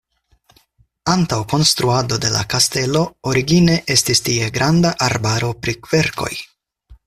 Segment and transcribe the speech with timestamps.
[1.15, 3.03] Antaŭ konstruado de la kastelo
[3.33, 6.33] origine estis tie granda arbaro pri kverkoj.